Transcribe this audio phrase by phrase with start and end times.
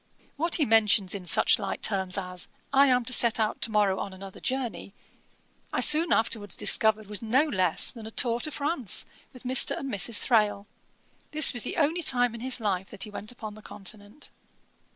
[0.35, 3.99] What he mentions in such light terms as, 'I am to set out to morrow
[3.99, 4.95] on another journey,'
[5.71, 9.77] I soon afterwards discovered was no less than a tour to France with Mr.
[9.77, 10.17] and Mrs.
[10.17, 10.65] Thrale.
[11.33, 14.31] This was the only time in his life that he went upon the Continent.